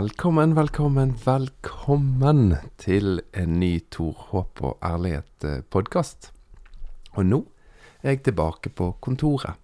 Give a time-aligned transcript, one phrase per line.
[0.00, 6.30] Velkommen, velkommen, velkommen til en ny Tor håp og ærlighet-podkast.
[7.18, 7.40] Og nå
[8.00, 9.58] er jeg tilbake på kontoret.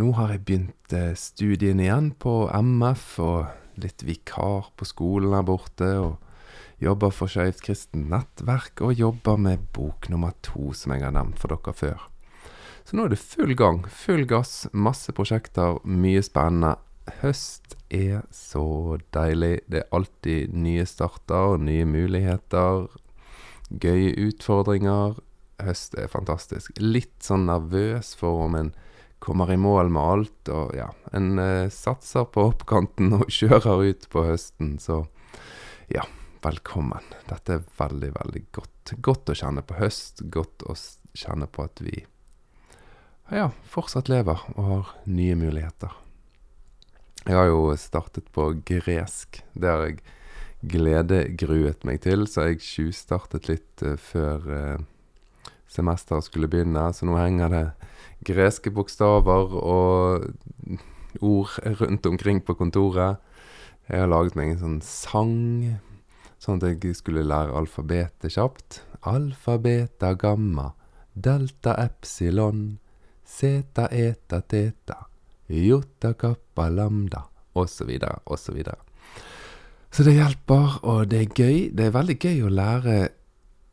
[0.00, 5.44] Nå har jeg begynt studiene studien igjen på MF, og litt vikar på skolen her
[5.44, 11.04] borte, og jobber for Skeivt kristent nettverk, og jobber med bok nummer to, som jeg
[11.04, 12.08] har nevnt for dere før.
[12.88, 16.78] Så nå er det full gang, full gass, masse prosjekter, mye spennende
[17.20, 19.60] høst er så deilig.
[19.70, 22.88] Det er alltid nye starter, nye muligheter,
[23.70, 25.20] gøye utfordringer.
[25.64, 26.74] Høst er fantastisk.
[26.82, 28.72] Litt sånn nervøs for om en
[29.24, 34.08] kommer i mål med alt, og ja, en eh, satser på oppkanten og kjører ut
[34.12, 35.06] på høsten, så
[35.88, 36.04] ja,
[36.44, 37.04] velkommen.
[37.30, 38.94] Dette er veldig, veldig godt.
[39.00, 40.76] Godt å kjenne på høst, godt å
[41.16, 42.02] kjenne på at vi
[43.32, 46.03] ja, fortsatt lever og har nye muligheter.
[47.24, 49.38] Jeg har jo startet på gresk.
[49.56, 50.02] Det har jeg
[50.68, 56.84] gledegruet meg til, så jeg tjuvstartet litt uh, før uh, semesteret skulle begynne.
[56.92, 57.64] Så nå henger det
[58.28, 60.28] greske bokstaver og
[61.24, 63.16] ord rundt omkring på kontoret.
[63.88, 65.80] Jeg har laget meg en sånn sang,
[66.40, 68.82] sånn at jeg skulle lære alfabetet kjapt.
[69.08, 70.70] Alfabeta gamma,
[71.12, 72.78] delta epsilon,
[73.24, 75.13] zeta eta teta.
[75.48, 77.90] Jota kappa lambda, osv.,
[78.24, 78.60] osv.
[79.94, 81.58] Så det hjelper, og det er gøy.
[81.70, 82.96] Det er veldig gøy å lære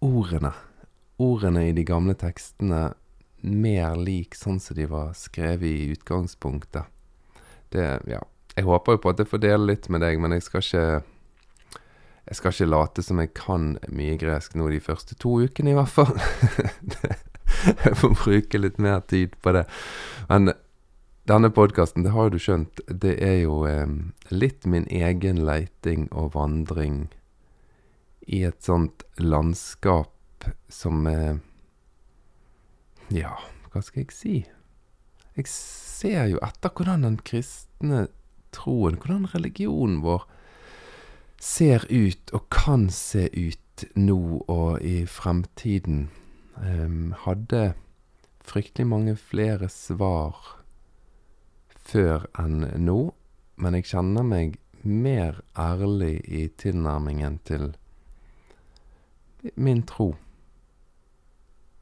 [0.05, 0.51] ordene.
[1.21, 2.91] Ordene i de gamle tekstene
[3.41, 6.85] mer lik sånn som de var skrevet i utgangspunktet.
[7.73, 8.21] Det, ja.
[8.51, 10.85] Jeg håper jo på at jeg får dele litt med deg, men jeg skal ikke
[12.27, 15.75] Jeg skal ikke late som jeg kan mye gresk nå de første to ukene, i
[15.75, 16.13] hvert fall.
[17.85, 19.65] jeg får bruke litt mer tid på det.
[20.29, 20.53] Men
[21.29, 23.87] denne podkasten, det har jo du skjønt, det er jo eh,
[24.33, 27.05] litt min egen leiting og vandring
[28.25, 31.37] i et sånt landskap som eh,
[33.11, 33.35] Ja,
[33.71, 34.35] hva skal jeg si?
[35.35, 38.07] Jeg ser jo etter hvordan den kristne
[38.55, 40.25] troen, hvordan religionen vår
[41.41, 46.09] ser ut og kan se ut nå og i fremtiden.
[46.61, 47.63] Eh, hadde
[48.45, 50.60] fryktelig mange flere svar
[51.87, 52.99] før enn nå,
[53.61, 57.71] men jeg kjenner meg mer ærlig i tilnærmingen til
[59.55, 60.13] min tro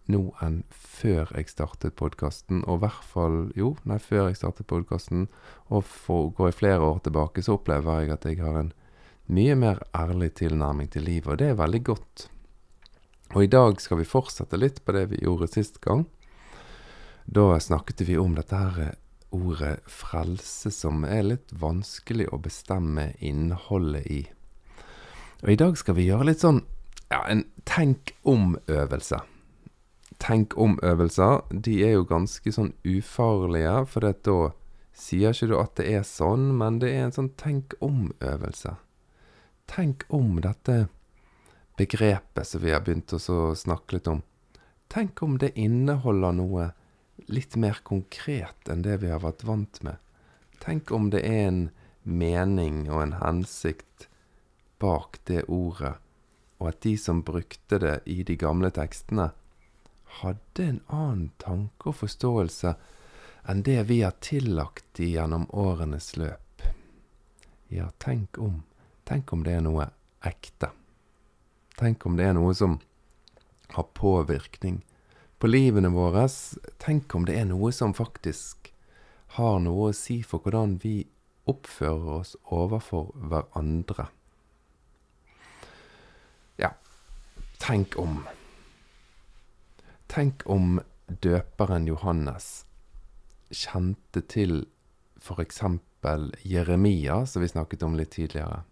[0.09, 4.69] nå enn før jeg startet podkasten, og i hvert fall Jo, nei, før jeg startet
[4.71, 5.27] podkasten,
[5.69, 8.73] og for, går jeg flere år tilbake, så opplever jeg at jeg har en
[9.29, 12.25] mye mer ærlig tilnærming til livet, og det er veldig godt.
[13.35, 16.07] Og i dag skal vi fortsette litt på det vi gjorde sist gang.
[17.29, 18.95] Da snakket vi om dette her
[19.35, 24.21] ordet frelse som er litt vanskelig å bestemme innholdet i.
[25.43, 26.63] Og i dag skal vi gjøre litt sånn
[27.09, 29.21] ja, en tenk om-øvelse.
[30.19, 34.37] Tenk om-øvelser, de er jo ganske sånn ufarlige, for da
[34.93, 38.75] sier ikke du at det er sånn, men det er en sånn tenk om-øvelse.
[39.69, 40.87] Tenk om dette
[41.79, 44.21] begrepet som vi har begynt å snakke litt om.
[44.91, 46.71] Tenk om det inneholder noe
[47.29, 49.97] litt mer konkret enn det vi har vært vant med.
[50.59, 51.63] Tenk om det er en
[52.03, 54.07] mening og en hensikt
[54.81, 55.95] bak det ordet,
[56.59, 59.29] og at de som brukte det i de gamle tekstene,
[60.19, 62.73] hadde en annen tanke og forståelse
[63.49, 66.65] enn det vi har tillagt de gjennom årenes løp.
[67.69, 68.63] Ja, tenk om.
[69.05, 69.91] Tenk om det er noe
[70.25, 70.71] ekte.
[71.77, 72.79] Tenk om det er noe som
[73.75, 74.81] har påvirkning
[75.39, 76.27] på livene våre.
[76.83, 78.71] Tenk om det er noe som faktisk
[79.37, 81.03] har noe å si for hvordan vi
[81.49, 84.09] oppfører oss overfor hverandre.
[86.59, 86.73] Ja,
[87.61, 88.23] tenk om.
[90.09, 92.65] Tenk om døperen Johannes
[93.49, 94.65] kjente til
[95.21, 95.61] f.eks.
[96.47, 98.63] Jeremia, som vi snakket om litt tidligere.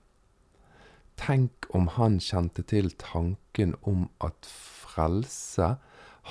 [1.18, 5.76] Tenk om han kjente til tanken om at frelse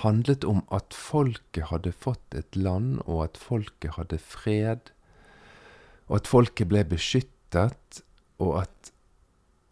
[0.03, 4.91] handlet om at folket hadde fått et land, og at folket hadde fred,
[6.07, 8.03] og at folket ble beskyttet,
[8.43, 8.93] og at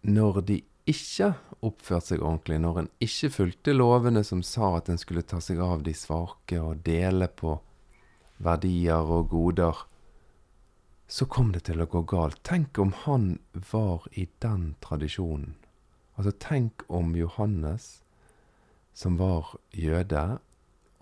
[0.04, 1.32] når de ikke
[1.64, 5.62] oppførte seg ordentlig, når en ikke fulgte lovene som sa at en skulle ta seg
[5.64, 7.56] av de svake og dele på
[8.44, 9.84] verdier og goder,
[11.08, 12.40] så kom det til å gå galt.
[12.44, 13.38] Tenk om han
[13.70, 15.54] var i den tradisjonen.
[16.14, 18.03] Altså, tenk om Johannes
[18.94, 20.24] som var jøde,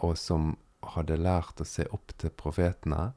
[0.03, 0.56] og som
[0.94, 3.12] hadde lært å se opp til profetene,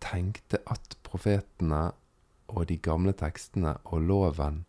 [0.00, 1.90] tenkte at profetene
[2.50, 4.64] og de gamle tekstene og loven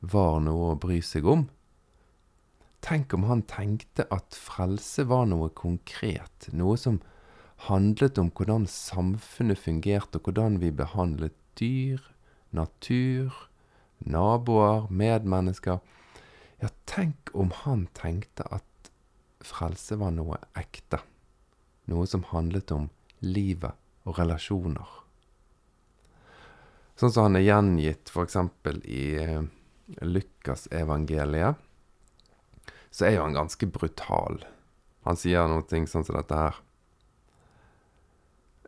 [0.00, 1.46] var noe å bry seg om?
[2.82, 6.98] Tenk om han tenkte at frelse var noe konkret, noe som
[7.68, 12.02] handlet om hvordan samfunnet fungerte, og hvordan vi behandlet dyr,
[12.50, 13.30] natur,
[14.02, 15.78] naboer, medmennesker.
[16.62, 18.90] Ja, tenk om han tenkte at
[19.42, 21.00] frelse var noe ekte,
[21.90, 22.86] noe som handlet om
[23.18, 23.74] livet
[24.06, 24.86] og relasjoner.
[26.94, 28.38] Sånn som han er gjengitt f.eks.
[28.86, 29.42] i eh,
[30.06, 31.58] Lukasevangeliet,
[32.94, 34.44] så er jo han ganske brutal.
[35.08, 36.62] Han sier noe sånn som dette her.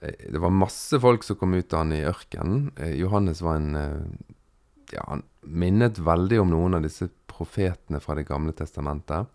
[0.02, 2.72] Eh, det var masse folk som kom ut av han i ørkenen.
[2.74, 4.18] Eh, Johannes var en
[4.94, 9.26] Ja, han minnet veldig om noen av disse profetene fra Det gamle testamentet.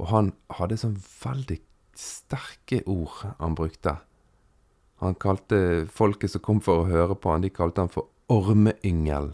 [0.00, 1.60] Og han hadde sånn veldig
[1.98, 3.98] sterke ord han brukte.
[5.02, 9.32] Han kalte folket som kom for å høre på han, de kalte han for ormeyngel.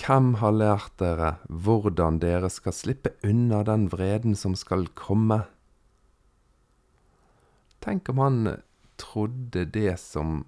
[0.00, 5.44] Hvem har lært dere hvordan dere skal slippe unna den vreden som skal komme?
[7.84, 8.40] Tenk om han
[9.00, 10.42] trodde det som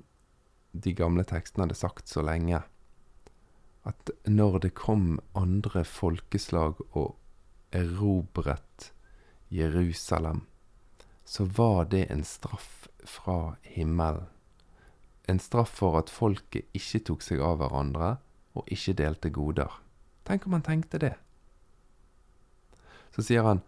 [0.82, 2.62] de gamle tekstene hadde sagt så lenge,
[3.86, 7.14] at når det kom andre folkeslag og
[7.76, 8.90] erobret
[9.52, 10.42] Jerusalem,
[11.24, 14.26] så var det en straff fra himmelen.
[15.26, 18.16] En straff for at folket ikke tok seg av hverandre
[18.54, 19.72] og ikke delte goder.
[20.26, 21.14] Tenk om han tenkte det.
[23.14, 23.62] Så sier han,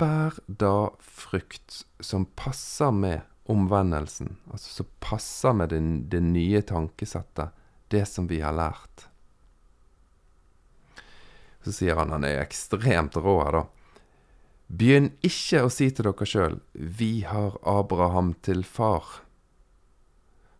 [0.00, 5.80] bær da frukt som passer med omvendelsen, altså som passer med det,
[6.12, 7.54] det nye tankesettet,
[7.88, 9.08] det som vi har lært.
[11.64, 13.64] Så sier han han er ekstremt rå her, da.
[14.68, 19.22] Begynn ikke å si til dere sjøl, Vi har Abraham til far.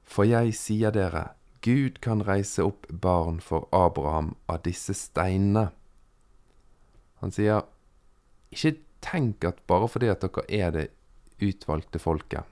[0.08, 5.68] For jeg sier dere, Gud kan reise opp barn for Abraham av disse steinene.
[7.20, 7.66] Han sier,
[8.54, 10.86] ikke tenk at bare fordi at dere er det
[11.44, 12.46] utvalgte folket.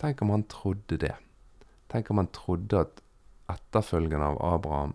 [0.00, 1.14] Tenk om han trodde det.
[1.92, 3.02] Tenk om han trodde at
[3.52, 4.94] etterfølgerne av Abraham,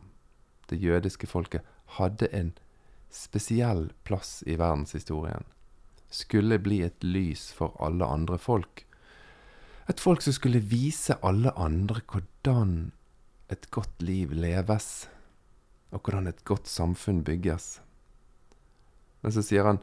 [0.70, 1.66] det jødiske folket,
[1.98, 2.52] hadde en
[3.10, 5.46] spesiell plass i verdenshistorien,
[6.10, 8.86] skulle bli et lys for alle andre folk.
[9.90, 12.92] Et folk som skulle vise alle andre hvordan
[13.50, 15.10] et godt liv leves,
[15.90, 17.80] og hvordan et godt samfunn bygges.
[19.22, 19.82] Men så sier han,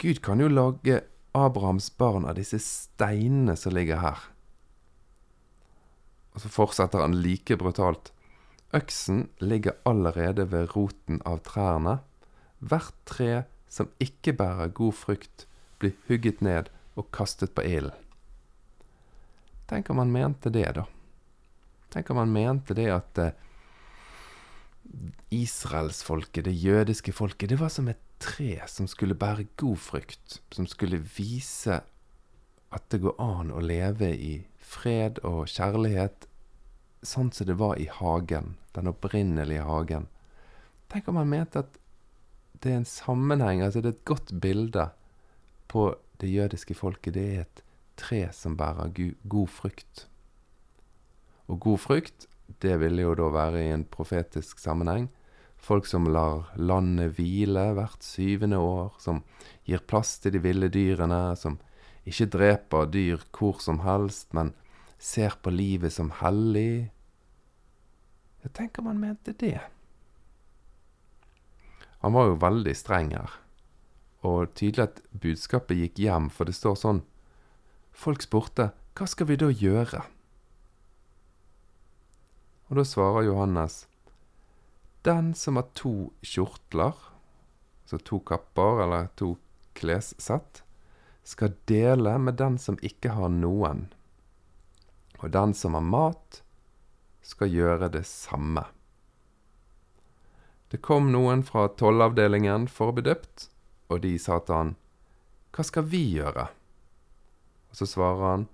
[0.00, 1.02] Gud kan jo lage
[1.38, 4.26] Abrahams barn av disse steinene som ligger her.
[6.34, 8.12] Og så fortsetter han like brutalt.
[8.76, 12.00] Øksen ligger allerede ved roten av trærne,
[12.58, 15.46] Hvert tre som ikke bærer god frukt,
[15.78, 17.94] blir hugget ned og kastet på ilden.
[19.68, 20.86] Tenk om han mente det, da.
[21.92, 23.36] Tenk om han mente det at eh,
[25.30, 30.66] israelsfolket, det jødiske folket, det var som et tre som skulle bære god frukt, som
[30.66, 31.80] skulle vise
[32.68, 36.26] at det går an å leve i fred og kjærlighet,
[37.06, 40.08] sånn som det var i hagen, den opprinnelige hagen.
[40.92, 41.78] Tenk om han mente at
[42.62, 44.88] det er en sammenheng, altså det er et godt bilde
[45.70, 45.88] på
[46.20, 47.14] det jødiske folket.
[47.14, 47.62] Det er et
[47.98, 48.90] tre som bærer
[49.28, 50.06] god frukt.
[51.48, 52.26] Og god frukt,
[52.62, 55.08] det ville jo da være i en profetisk sammenheng.
[55.58, 59.22] Folk som lar landet hvile hvert syvende år, som
[59.66, 61.58] gir plass til de ville dyrene, som
[62.08, 64.54] ikke dreper dyr hvor som helst, men
[64.98, 66.90] ser på livet som hellig.
[68.44, 69.58] Jeg tenker man mente det.
[72.00, 73.34] Han var jo veldig streng her.
[74.26, 77.02] Og tydelig at budskapet gikk hjem, for det står sånn
[77.98, 80.00] Folk spurte hva skal vi da gjøre?
[82.68, 83.87] Og da svarer Johannes
[85.02, 86.94] Den som har to kjortler,
[87.84, 89.36] så to kapper eller to
[89.78, 90.62] klessett,
[91.22, 93.86] skal dele med den som ikke har noen.
[95.18, 96.42] Og den som har mat,
[97.22, 98.64] skal gjøre det samme.
[100.68, 103.48] Det kom noen fra tollavdelingen for å bli døpt,
[103.88, 104.76] og de sa til han,
[105.52, 106.48] Hva skal vi gjøre?
[107.70, 108.48] Og så svarer han,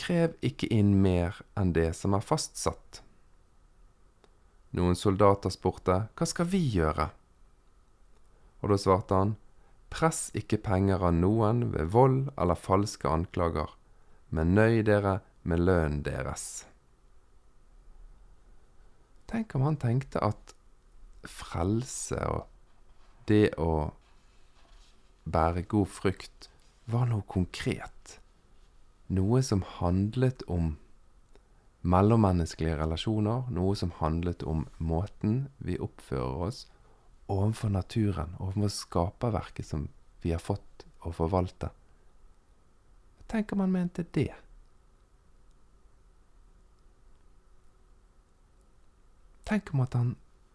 [0.00, 3.02] Krev ikke inn mer enn det som er fastsatt.
[4.76, 7.10] Noen soldater spurte, Hva skal vi gjøre?
[8.60, 9.36] Og da svarte han,
[9.90, 13.72] Press ikke penger av noen ved vold eller falske anklager,
[14.30, 16.44] men nøy dere med lønnen deres.
[19.30, 20.54] Tenk om han tenkte at
[21.26, 22.46] frelse og
[23.30, 23.90] det å
[25.30, 26.48] bære god frukt
[26.90, 28.18] var noe konkret.
[29.10, 30.76] Noe som handlet om
[31.80, 36.64] mellommenneskelige relasjoner, noe som handlet om måten vi oppfører oss
[37.30, 39.88] overfor naturen, overfor skaperverket som
[40.22, 41.70] vi har fått å forvalte.
[43.30, 44.32] Tenk om han mente det?
[49.46, 50.10] Tenk om, han,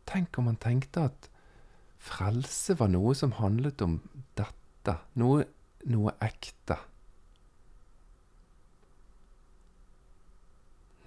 [0.08, 1.30] tenk om han tenkte at
[2.00, 3.98] frelse var noe som handlet om
[4.40, 5.48] dette, noe,
[5.92, 6.78] noe ekte.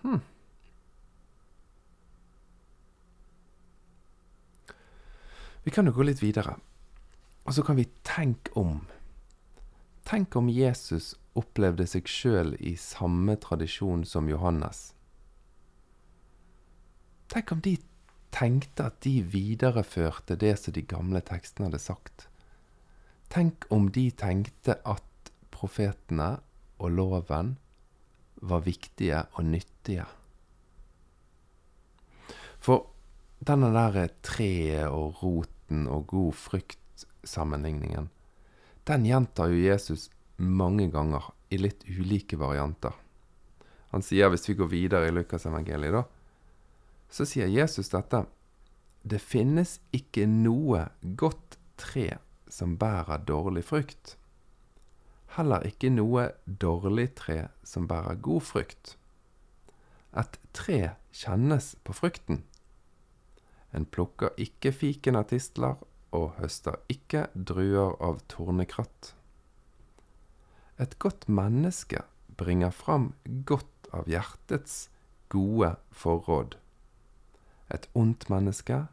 [0.02, 0.20] Hm.
[5.64, 6.54] Vi kan jo gå litt videre,
[7.44, 8.86] og så kan vi tenke om.
[10.08, 14.94] Tenk om Jesus opplevde seg sjøl i samme tradisjon som Johannes.
[17.28, 17.74] Tenk om de
[18.32, 22.28] tenkte at de videreførte det som de gamle tekstene hadde sagt.
[23.28, 26.38] Tenk om de tenkte at profetene
[26.78, 27.56] og loven
[28.40, 30.04] var viktige og nyttige.
[32.58, 32.88] For
[33.38, 38.08] denne der treet og roten og god frukt-sammenligningen,
[38.88, 42.94] den gjentar jo Jesus mange ganger i litt ulike varianter.
[43.92, 46.04] Han sier, hvis vi går videre i Lukasevangeliet, da,
[47.08, 48.26] så sier Jesus dette
[49.00, 52.18] Det finnes ikke noe godt tre
[52.52, 54.17] som bærer dårlig frukt
[55.36, 58.94] heller ikke noe dårlig tre som bærer god frukt.
[60.16, 60.80] Et tre
[61.12, 62.42] kjennes på frukten.
[63.74, 65.76] En plukker ikke fiken av tistler
[66.16, 69.12] og høster ikke druer av tornekratt.
[70.80, 72.04] Et godt menneske
[72.38, 73.12] bringer fram
[73.44, 74.86] godt av hjertets
[75.28, 76.56] gode forråd.
[77.74, 78.86] Et ondt menneske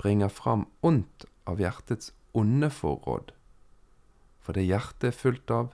[0.00, 3.32] bringer fram ondt av hjertets onde forråd.
[4.46, 5.72] For det hjertet er fullt av,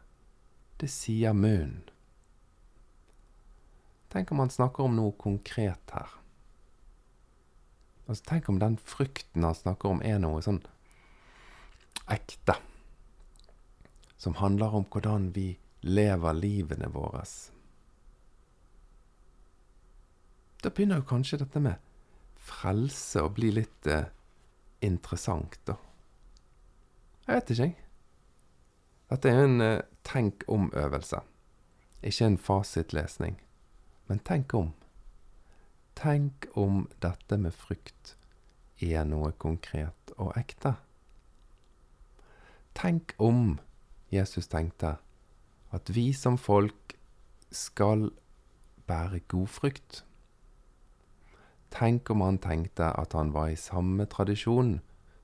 [0.80, 1.82] det sier munnen.
[4.12, 6.14] Tenk om han snakker om noe konkret her.
[8.06, 10.62] Altså, tenk om den frukten han snakker om, er noe sånn
[12.12, 12.56] ekte.
[14.16, 15.50] Som handler om hvordan vi
[15.84, 17.22] lever livene våre.
[20.64, 21.80] Da begynner jo kanskje dette med
[22.40, 24.08] frelse å bli litt eh,
[24.80, 25.76] interessant, da.
[27.28, 27.81] Jeg vet ikke, jeg.
[29.12, 31.18] Dette er en uh, tenk om-øvelse,
[32.02, 33.34] ikke en fasitlesning.
[34.08, 34.70] Men tenk om.
[36.00, 38.14] Tenk om dette med frykt
[38.80, 40.72] er noe konkret og ekte.
[42.72, 43.58] Tenk om
[44.12, 44.94] Jesus tenkte
[45.76, 46.96] at vi som folk
[47.52, 48.08] skal
[48.88, 50.00] bære god frykt.
[51.68, 54.78] Tenk om han tenkte at han var i samme tradisjon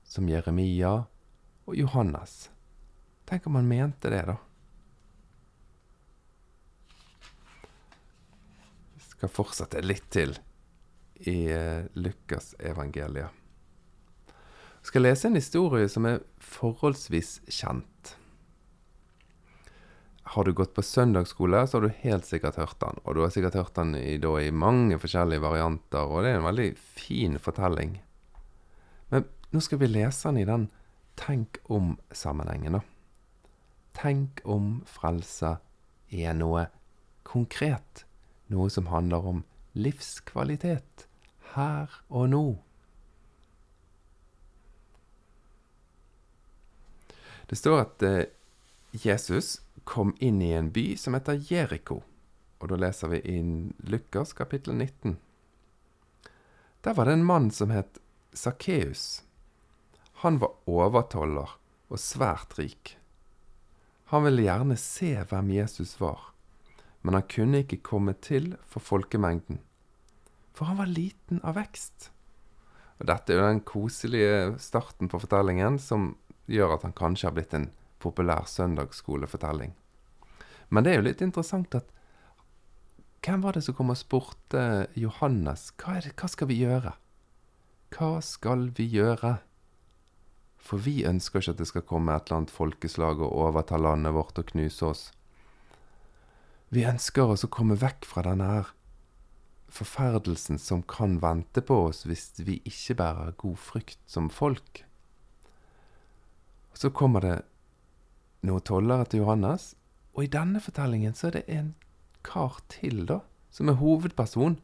[0.05, 0.93] som Jeremia
[1.65, 2.51] og Johannes.
[3.29, 4.35] Tenk om han mente det, da.
[8.95, 10.33] Vi skal fortsette litt til
[11.29, 13.35] i uh, Lukas evangeliet.
[14.79, 18.15] Jeg skal lese en historie som er forholdsvis kjent.
[20.33, 22.97] Har du gått på søndagsskole, så har du helt sikkert hørt den.
[23.03, 26.39] Og du har sikkert hørt den i, da, i mange forskjellige varianter, og det er
[26.39, 27.99] en veldig fin fortelling.
[29.13, 30.69] Men nå skal vi lese den i den
[31.19, 32.87] tenk om-sammenhengen, da.
[33.97, 35.57] Tenk om frelse
[36.09, 36.67] er noe
[37.27, 38.05] konkret,
[38.47, 39.43] noe som handler om
[39.77, 41.05] livskvalitet
[41.53, 42.43] her og nå.
[47.49, 48.27] Det står at eh,
[48.93, 52.03] Jesus kom inn i en by som heter Jeriko.
[52.59, 55.17] Og da leser vi inn Lukas kapittel 19.
[56.85, 57.97] Der var det en mann som het
[58.33, 59.23] Sakkeus.
[60.21, 61.57] Han var overtoller
[61.89, 62.98] og svært rik.
[64.09, 66.31] Han ville gjerne se hvem Jesus var,
[67.05, 69.59] men han kunne ikke komme til for folkemengden,
[70.57, 72.09] for han var liten av vekst.
[72.97, 76.15] Og Dette er jo den koselige starten på fortellingen som
[76.49, 77.69] gjør at han kanskje har blitt en
[78.01, 79.75] populær søndagsskolefortelling.
[80.73, 81.93] Men det er jo litt interessant at
[83.21, 84.63] hvem var det som kom og spurte
[84.97, 86.95] Johannes hva, det, hva skal vi gjøre?
[87.93, 89.37] Hva skal vi gjøre?
[90.59, 94.13] For vi ønsker ikke at det skal komme et eller annet folkeslag og overta landet
[94.13, 95.05] vårt og knuse oss.
[96.69, 98.75] Vi ønsker oss å komme vekk fra denne her
[99.69, 104.83] forferdelsen som kan vente på oss hvis vi ikke bærer god frykt som folk.
[106.73, 107.35] Så kommer det
[108.45, 109.73] noen tollere til Johannes,
[110.15, 111.73] og i denne fortellingen så er det en
[112.25, 114.57] kar til, da, som er hovedperson.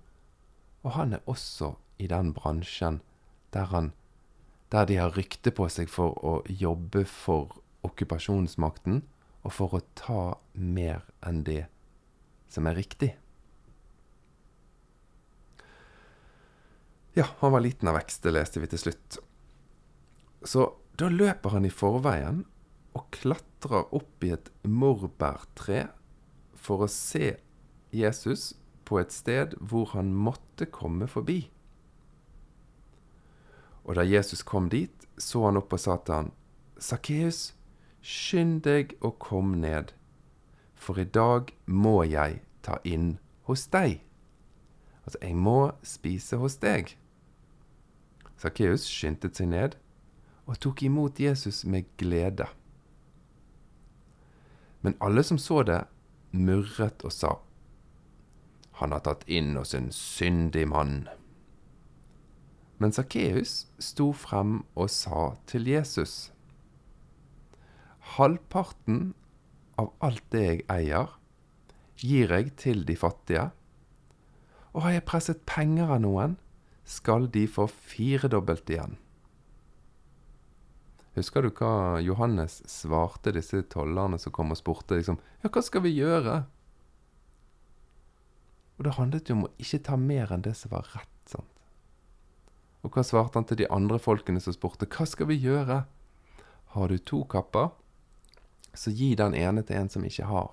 [0.86, 3.02] Og han er også i den bransjen
[3.56, 3.92] der han
[4.76, 9.04] der de har rykte på seg for å jobbe for okkupasjonsmakten
[9.46, 11.68] og for å ta mer enn det
[12.52, 13.14] som er riktig.
[17.16, 19.20] Ja, han var liten av vekst, det leste vi til slutt.
[20.44, 20.68] Så
[21.00, 22.44] da løper han i forveien
[22.96, 25.86] og klatrer opp i et morbærtre
[26.60, 27.38] for å se
[27.96, 28.52] Jesus
[28.86, 31.46] på et sted hvor han måtte komme forbi.
[33.86, 36.32] Og da Jesus kom dit, så han opp og sa til han,
[36.82, 37.54] Sakkeus,
[38.02, 39.94] skynd deg og kom ned,
[40.76, 43.16] for i dag må jeg ta inn
[43.48, 44.02] hos deg.
[45.06, 46.96] Altså, jeg må spise hos deg.
[48.42, 49.78] Sakkeus skyndte seg ned
[50.46, 52.48] og tok imot Jesus med glede.
[54.86, 55.84] Men alle som så det,
[56.32, 57.38] murret og sa,
[58.76, 61.08] Han har tatt inn hos en syndig mann.
[62.82, 66.32] Men Sakkeus sto frem og sa til Jesus,
[68.16, 69.14] Halvparten
[69.82, 71.14] av alt det jeg eier,
[72.00, 73.48] gir jeg til de fattige,
[74.76, 76.36] og har jeg presset penger av noen,
[76.86, 79.00] skal de få firedobbelt igjen.
[81.16, 85.86] Husker du hva Johannes svarte disse tollerne som kom og spurte liksom, ja, hva skal
[85.86, 86.42] vi gjøre?
[88.76, 91.15] Og det handlet jo om å ikke ta mer enn det som var rett.
[92.86, 95.82] Og hva svarte han til de andre folkene som spurte, hva skal vi gjøre?
[96.76, 97.72] Har du to kapper,
[98.78, 100.52] så gi den ene til en som ikke har.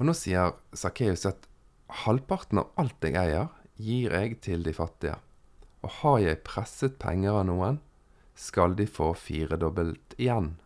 [0.00, 1.46] Og nå sier Sakkeus at
[2.02, 5.18] halvparten av alt jeg eier, gir jeg til de fattige.
[5.84, 7.80] Og har jeg presset penger av noen,
[8.34, 10.56] skal de få firedobbelt igjen.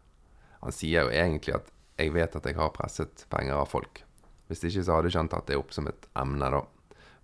[0.63, 1.69] Han sier jo egentlig at
[1.99, 4.05] jeg vet at jeg har presset penger av folk.
[4.49, 6.63] Hvis ikke så hadde ikke han tatt det opp som et emne, da.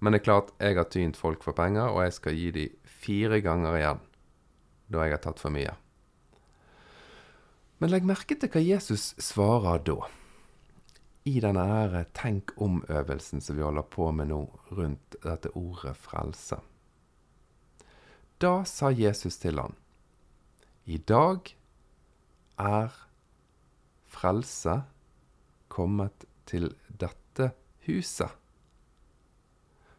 [0.05, 2.91] Men det er klart, jeg har tynt folk for penger, og jeg skal gi dem
[3.05, 4.03] fire ganger igjen
[4.93, 5.73] da jeg har tatt for mye.
[7.81, 9.97] Men legg merke til hva Jesus svarer da
[11.25, 14.43] i denne her tenk om-øvelsen som vi holder på med nå
[14.77, 16.59] rundt dette ordet frelse.
[18.37, 19.73] Da sa Jesus til han,
[20.85, 21.49] I dag
[22.61, 22.93] er
[24.05, 24.83] frelse
[25.73, 27.55] kommet til dette
[27.89, 28.29] huset.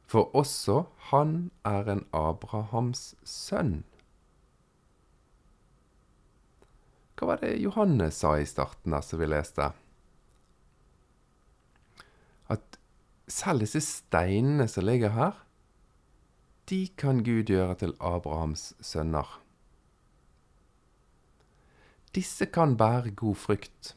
[0.05, 3.83] For også han er en Abrahams sønn.
[7.15, 9.69] Hva var det Johannes sa i starten der som vi leste?
[12.51, 12.77] At
[13.31, 15.39] selv disse steinene som ligger her,
[16.69, 19.39] de kan Gud gjøre til Abrahams sønner.
[22.15, 23.95] Disse kan bære god frykt.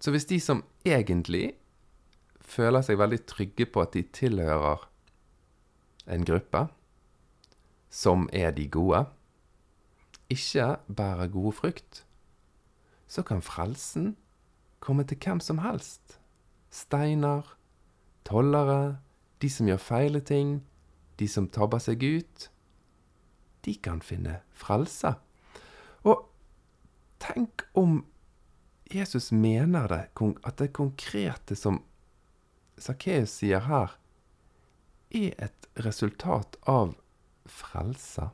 [0.00, 1.54] Så hvis de som egentlig
[2.44, 4.84] føler seg veldig trygge på at de tilhører
[6.14, 6.66] en gruppe
[7.94, 9.04] som er de gode,
[10.28, 12.04] ikke bærer gode frukt,
[13.06, 14.16] så kan frelsen
[14.80, 16.18] komme til hvem som helst.
[16.70, 17.56] Steiner,
[18.24, 18.98] tollere,
[19.42, 20.64] de som gjør feile ting,
[21.18, 22.48] de som tabber seg ut.
[23.64, 25.14] De kan finne frelse.
[26.02, 26.26] Og
[27.22, 28.02] tenk om
[28.90, 30.02] Jesus mener det,
[30.44, 31.82] at det konkrete som
[32.80, 33.94] Sakkeus sier her,
[35.14, 36.96] er et resultat av
[37.46, 38.30] frelse.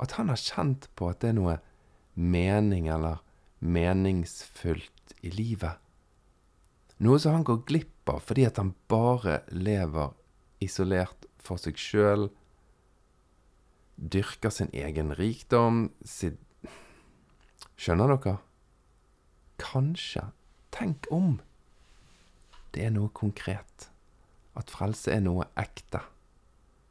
[0.00, 1.56] At han har kjent på at det er noe
[2.14, 3.20] mening eller
[3.60, 5.76] meningsfullt i livet.
[7.00, 10.14] Noe som han går glipp av fordi at han bare lever
[10.64, 12.28] isolert for seg sjøl,
[14.00, 16.40] dyrker sin egen rikdom, sitt
[17.80, 18.34] Skjønner dere?
[19.56, 20.26] Kanskje.
[20.76, 21.38] Tenk om.
[22.70, 23.88] Det er noe konkret.
[24.58, 26.02] At frelse er noe ekte.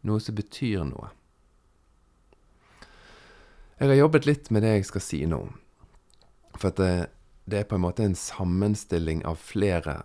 [0.07, 1.11] Noe som betyr noe.
[3.79, 5.39] Jeg har jobbet litt med det jeg skal si nå.
[6.59, 7.09] For det,
[7.47, 10.01] det, er på en måte en sammenstilling av flere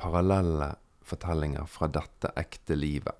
[0.00, 3.16] parallelle fortellinger fra dette ekte livet.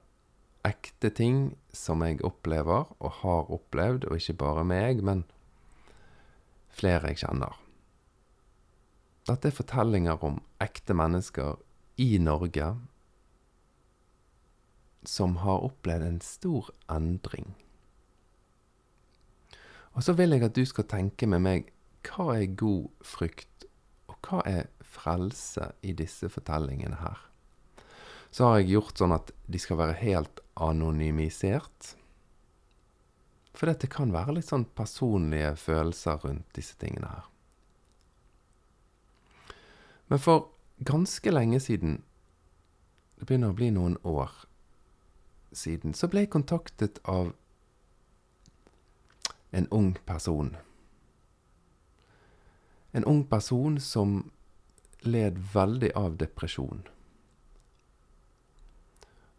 [0.65, 1.43] Ekte ting
[1.77, 5.27] som jeg opplever og har opplevd, og ikke bare meg, men
[6.73, 7.61] flere jeg kjenner.
[9.29, 11.61] Dette er fortellinger om ekte mennesker
[11.99, 12.73] i Norge
[15.09, 17.55] som har opplevd en stor endring.
[19.97, 21.71] Og så vil jeg at du skal tenke med meg
[22.07, 23.67] hva er god frukt,
[24.07, 27.19] og hva er frelse i disse fortellingene her.
[28.31, 31.95] Så har jeg gjort sånn at de skal være helt anonymisert.
[33.57, 37.27] For dette kan være litt sånn personlige følelser rundt disse tingene her.
[40.09, 40.47] Men for
[40.85, 42.03] ganske lenge siden,
[43.19, 44.31] det begynner å bli noen år
[45.53, 47.33] siden, så ble jeg kontaktet av
[49.51, 50.53] en ung person.
[52.93, 54.31] En ung person som
[55.03, 56.85] led veldig av depresjon.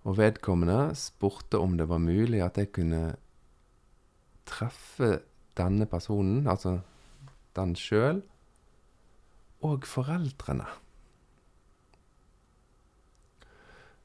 [0.07, 3.17] Og vedkommende spurte om det var mulig at jeg kunne
[4.49, 5.19] treffe
[5.59, 6.79] denne personen, altså
[7.55, 8.23] den sjøl,
[9.61, 10.67] og foreldrene.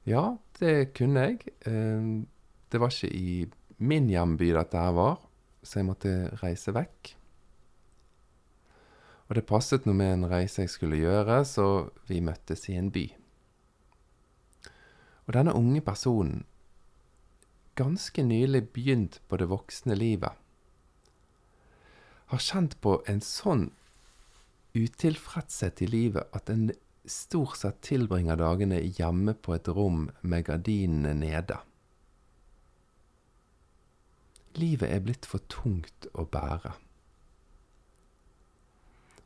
[0.05, 1.53] Ja, det kunne jeg.
[1.67, 2.25] Eh,
[2.73, 3.45] det var ikke i
[3.79, 5.21] min hjemby dette her var,
[5.65, 7.15] så jeg måtte reise vekk.
[9.29, 12.91] Og det passet noe med en reise jeg skulle gjøre, så vi møttes i en
[12.93, 13.07] by.
[15.25, 16.45] Og denne unge personen,
[17.75, 20.37] ganske nylig begynt på det voksne livet,
[22.29, 23.71] har kjent på en sånn
[24.75, 26.69] utilfredshet i livet at en
[27.05, 31.59] stort sett tilbringer dagene hjemme på et rom med gardinene nede.
[34.55, 36.75] Livet er blitt for tungt å bære.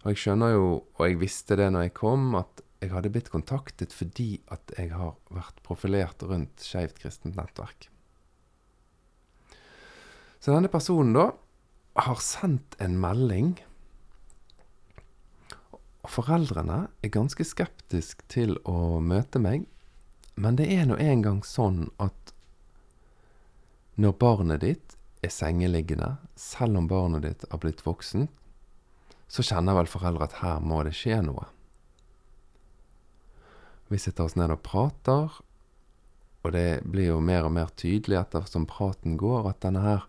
[0.05, 3.31] Og jeg skjønner jo, og jeg visste det når jeg kom, at jeg hadde blitt
[3.33, 7.89] kontaktet fordi at jeg har vært profilert rundt Skeivt kristent nettverk.
[10.39, 11.27] Så denne personen da
[11.99, 13.57] har sendt en melding
[16.13, 19.67] foreldrene er ganske skeptiske til å møte meg,
[20.39, 22.33] men det er nå engang sånn at
[23.99, 28.29] når barnet ditt er sengeliggende, selv om barnet ditt har blitt voksen,
[29.29, 31.49] så kjenner vel foreldre at her må det skje noe.
[33.89, 35.41] Vi sitter oss ned og prater,
[36.45, 40.07] og det blir jo mer og mer tydelig ettersom praten går, at denne her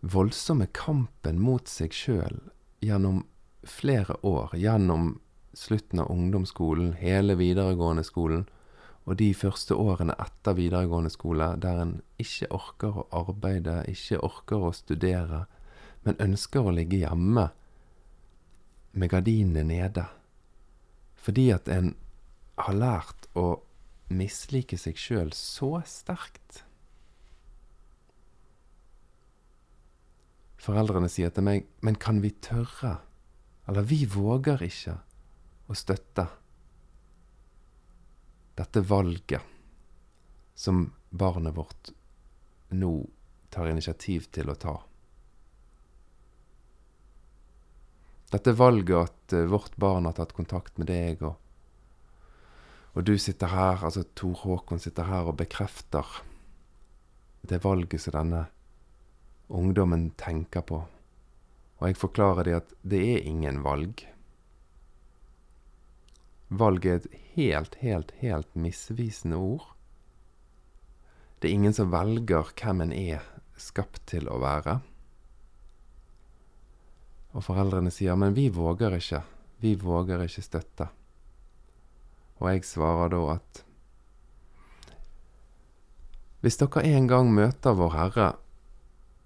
[0.00, 2.40] voldsomme kampen mot seg sjøl
[2.80, 3.26] gjennom
[3.62, 5.18] flere år gjennom
[5.52, 8.46] slutten av ungdomsskolen, hele videregående skolen,
[9.08, 14.68] og de første årene etter videregående skole, der en ikke orker å arbeide, ikke orker
[14.68, 15.46] å studere,
[16.04, 17.48] men ønsker å ligge hjemme
[18.92, 20.06] med gardinene nede.
[21.20, 21.94] Fordi at en
[22.60, 23.60] har lært å
[24.10, 26.64] mislike seg sjøl så sterkt.
[30.60, 32.98] Foreldrene sier til meg, men kan vi tørre?
[33.70, 34.96] Eller vi våger ikke
[35.70, 36.24] å støtte
[38.58, 39.46] dette valget
[40.58, 41.92] som barnet vårt
[42.74, 42.90] nå
[43.54, 44.74] tar initiativ til å ta.
[48.34, 51.38] Dette valget at uh, vårt barn har tatt kontakt med deg, og,
[52.94, 56.20] og du sitter her, altså Tor Håkon sitter her og bekrefter
[57.46, 58.48] det valget som denne
[59.46, 60.84] ungdommen tenker på.
[61.80, 64.04] Og jeg forklarer dem at det er ingen valg.
[66.50, 69.66] Valg er et helt, helt, helt misvisende ord.
[71.40, 73.24] Det er ingen som velger hvem en er
[73.56, 74.80] skapt til å være.
[77.32, 79.22] Og foreldrene sier 'men vi våger ikke',
[79.60, 80.88] vi våger ikke støtte.
[82.40, 83.64] Og jeg svarer da at
[86.40, 88.36] hvis dere en gang møter Vår Herre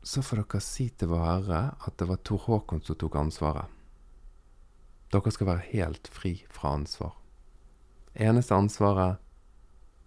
[0.04, 3.70] så får dere si til Vår Herre at det var Tor Håkon som tok ansvaret.
[5.14, 7.14] Dere skal være helt fri fra ansvar.
[8.14, 9.20] Eneste ansvaret,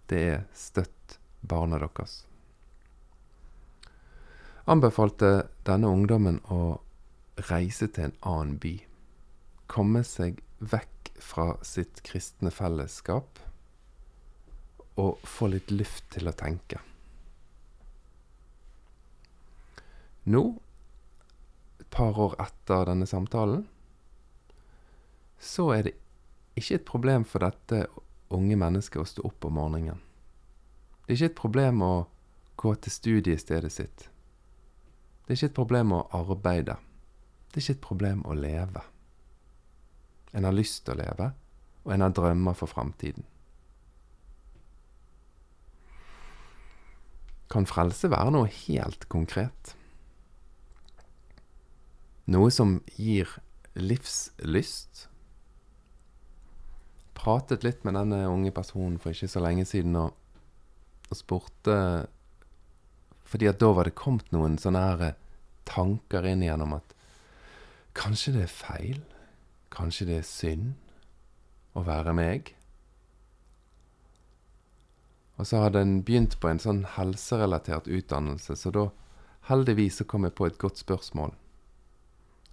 [0.08, 2.22] det er støtt barna deres.
[4.68, 6.78] Anbefalte denne ungdommen å
[7.50, 8.74] reise til en annen by.
[9.66, 13.42] Komme seg vekk fra sitt kristne fellesskap
[14.98, 16.80] og få litt luft til å tenke.
[20.28, 20.42] Nå,
[21.80, 23.62] et par år etter denne samtalen,
[25.38, 25.94] så er det
[26.58, 27.86] ikke et problem for dette
[28.34, 30.02] unge mennesket å stå opp om morgenen.
[31.06, 31.92] Det er ikke et problem å
[32.60, 34.08] gå til studiestedet sitt.
[35.24, 36.76] Det er ikke et problem å arbeide.
[37.48, 38.84] Det er ikke et problem å leve.
[40.36, 41.30] En har lyst til å leve,
[41.86, 43.24] og en har drømmer for framtiden.
[47.48, 49.72] Kan frelse være noe helt konkret?
[52.28, 53.30] Noe som gir
[53.78, 55.06] livslyst.
[57.16, 60.12] Pratet litt med denne unge personen for ikke så lenge siden og,
[61.08, 61.78] og spurte
[63.28, 65.16] Fordi at da var det kommet noen sånne her
[65.68, 66.94] tanker inn igjennom at
[67.98, 69.00] kanskje det er feil?
[69.72, 70.70] Kanskje det er synd
[71.76, 72.54] å være meg?
[75.36, 78.88] Og så hadde en begynt på en sånn helserelatert utdannelse, så da
[79.50, 81.36] heldigvis så kom jeg på et godt spørsmål.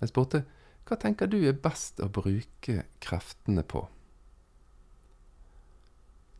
[0.02, 0.44] Jeg spurte
[0.86, 3.88] hva tenker du er best å bruke kreftene på?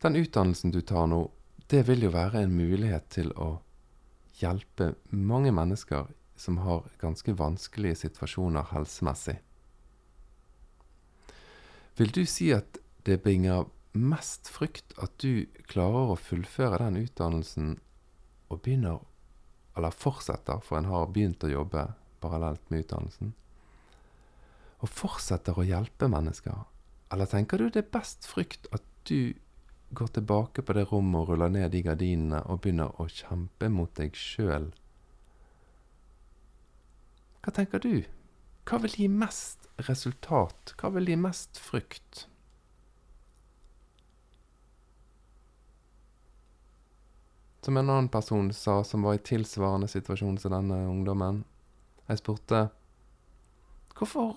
[0.04, 1.24] Den utdannelsen du tar nå,
[1.66, 3.56] det vil jo være en mulighet til å
[4.38, 9.38] hjelpe mange mennesker som har ganske vanskelige situasjoner helsemessig.
[11.96, 13.64] Vil du si at det bringer
[13.96, 17.78] mest frykt at du klarer å fullføre den utdannelsen
[18.52, 19.00] og begynner,
[19.76, 21.88] eller fortsetter, for en har begynt å jobbe
[22.20, 23.32] parallelt med utdannelsen,
[24.86, 26.62] og fortsetter å hjelpe mennesker?
[27.12, 29.34] Eller tenker du det er best frykt at du
[29.96, 33.92] går tilbake på det rommet og ruller ned de gardinene og begynner å kjempe mot
[33.98, 34.70] deg sjøl?
[37.42, 38.06] Hva tenker du?
[38.66, 40.74] Hva vil gi mest resultat?
[40.78, 42.24] Hva vil gi mest frykt?
[47.62, 51.44] Som en annen person sa, som var i tilsvarende situasjon som denne ungdommen.
[52.06, 52.68] Jeg spurte
[53.96, 54.36] hvorfor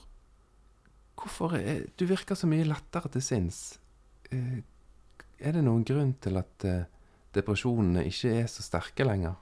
[1.20, 3.80] Hvorfor er, Du virker så mye lettere til sinns.
[4.32, 4.62] Eh,
[5.40, 6.88] er det noen grunn til at eh,
[7.36, 9.36] depresjonene ikke er så sterke lenger?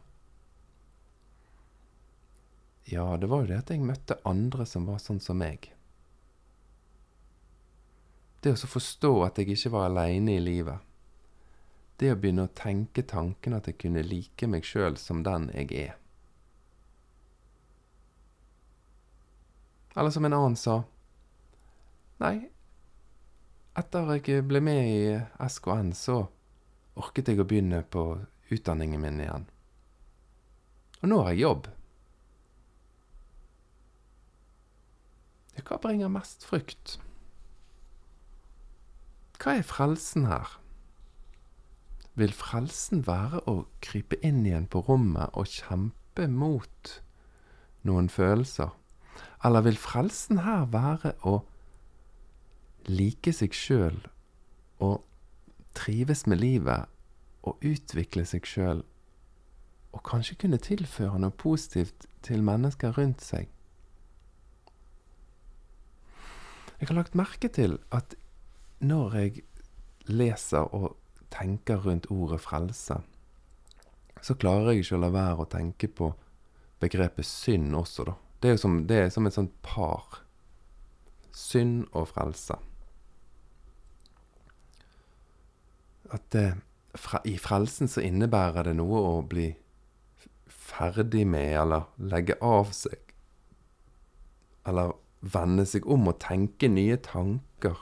[2.87, 5.69] Ja, det var jo det at jeg møtte andre som var sånn som meg.
[8.41, 10.79] Det å forstå at jeg ikke var aleine i livet.
[11.97, 15.73] Det å begynne å tenke tanken at jeg kunne like meg sjøl som den jeg
[15.75, 15.95] er.
[19.97, 20.83] Eller som en annen sa
[22.17, 22.49] Nei,
[23.77, 25.01] etter jeg ble med i
[25.45, 26.23] SKN, så
[26.97, 28.05] orket jeg å begynne på
[28.49, 29.43] utdanningen min igjen.
[31.03, 31.67] Og nå har jeg jobb.
[35.67, 36.95] Hva bringer mest frykt?
[39.37, 40.55] Hva er frelsen her?
[42.17, 46.93] Vil frelsen være å krype inn igjen på rommet og kjempe mot
[47.85, 48.71] noen følelser?
[49.45, 51.43] Eller vil frelsen her være å
[52.87, 53.97] like seg sjøl
[54.83, 55.03] og
[55.77, 56.87] trives med livet
[57.47, 58.83] og utvikle seg sjøl
[59.95, 63.47] og kanskje kunne tilføre noe positivt til mennesker rundt seg?
[66.77, 68.13] Jeg har lagt merke til at
[68.79, 69.43] når jeg
[70.05, 70.97] leser og
[71.33, 72.99] tenker rundt ordet frelse,
[74.21, 76.11] så klarer jeg ikke å la være å tenke på
[76.81, 78.15] begrepet synd også, da.
[78.41, 80.21] Det er, som, det er som et sånt par.
[81.33, 82.59] Synd og frelse.
[86.13, 86.47] At det,
[86.97, 89.49] fra, i frelsen så innebærer det noe å bli
[90.47, 92.99] ferdig med, eller legge av seg.
[94.67, 97.77] Eller vende seg om og tenke nye tanker.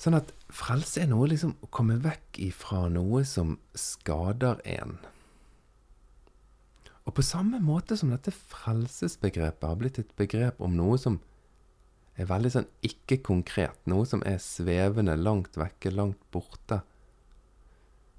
[0.00, 4.98] Sånn at frelse er noe liksom å komme vekk ifra noe som skader en.
[7.04, 11.20] Og på samme måte som dette frelsesbegrepet har blitt et begrep om noe som
[12.16, 16.82] er veldig sånn ikke-konkret, noe som er svevende, langt vekke, langt borte,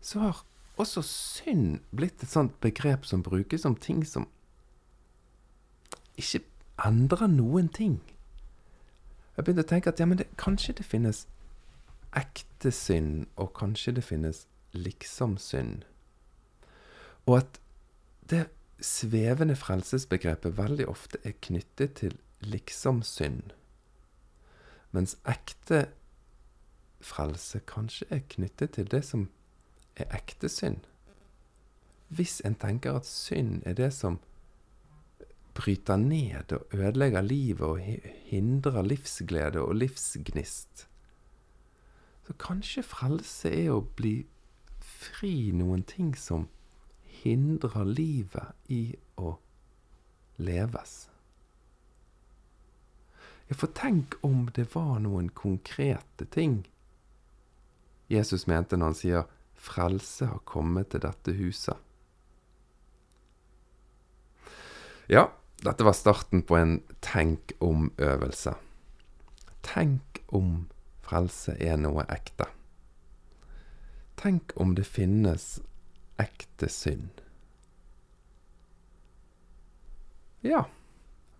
[0.03, 0.41] så har
[0.81, 4.27] også synd blitt et sånt begrep som brukes om ting som
[6.19, 6.43] ikke
[6.85, 8.01] endrer noen ting.
[9.35, 11.25] Jeg begynte å tenke at ja, men det, kanskje det finnes
[12.15, 15.83] ekte synd, og kanskje det finnes liksom-synd.
[17.25, 17.59] Og at
[18.31, 18.45] det
[18.83, 23.51] svevende frelsesbegrepet veldig ofte er knyttet til liksom-synd,
[24.95, 25.85] mens ekte
[27.03, 29.27] frelse kanskje er knyttet til det som
[29.95, 30.85] er ekte synd.
[32.15, 34.19] Hvis en tenker at synd er det som
[35.55, 37.79] bryter ned og ødelegger livet og
[38.29, 40.87] hindrer livsglede og livsgnist,
[42.27, 44.17] så kanskje frelse er å bli
[44.81, 46.47] fri noen ting som
[47.21, 49.35] hindrer livet i å
[50.41, 51.05] leves.
[53.47, 56.63] Ja, for tenk om det var noen konkrete ting
[58.07, 59.23] Jesus mente når han sier
[59.55, 61.77] 'frelse har kommet til dette huset'.
[65.09, 65.29] Ja,
[65.63, 68.53] dette var starten på en tenk om-øvelse.
[69.63, 70.67] Tenk om
[71.01, 72.45] frelse er noe ekte.
[74.17, 75.59] Tenk om det finnes
[76.17, 77.21] ekte synd.
[80.41, 80.65] Ja,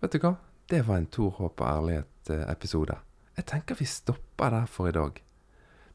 [0.00, 0.36] vet du hva?
[0.68, 2.96] Det var en Tor Håp og ærlighet-episode.
[3.36, 5.20] Jeg tenker vi stopper der for i dag.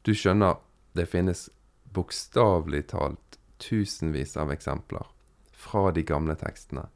[0.00, 0.62] Du skjønner,
[0.96, 1.50] det finnes
[1.92, 5.10] bokstavelig talt tusenvis av eksempler
[5.52, 6.86] fra de gamle tekstene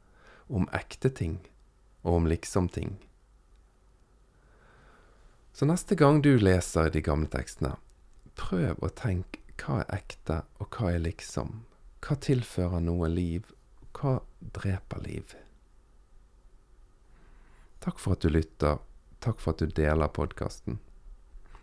[0.49, 1.37] om ekte ting
[2.01, 2.97] og om liksom-ting.
[5.53, 7.75] Så neste gang du leser de gamle tekstene,
[8.33, 11.59] prøv å tenke hva er ekte, og hva er liksom?
[12.01, 13.45] Hva tilfører noe liv?
[13.93, 14.23] Hva
[14.57, 15.37] dreper liv?
[17.87, 18.81] Takk for at du lytter.
[19.23, 20.81] Takk for at du deler podkasten.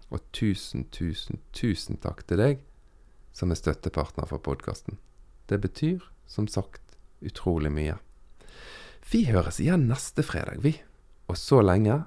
[0.09, 2.63] Og tusen, tusen, tusen takk til deg
[3.37, 4.97] som er støttepartner for podkasten.
[5.53, 6.81] Det betyr, som sagt,
[7.21, 7.99] utrolig mye.
[9.11, 10.79] Vi høres igjen neste fredag, vi.
[11.29, 11.99] Og så lenge,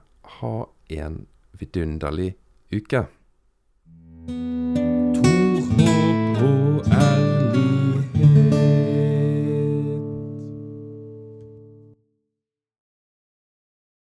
[0.42, 0.56] ha
[0.98, 1.20] en
[1.62, 2.32] vidunderlig
[2.74, 3.06] uke.